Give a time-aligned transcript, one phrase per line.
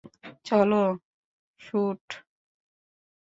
[0.45, 0.83] চলো,
[1.59, 2.15] শুটু।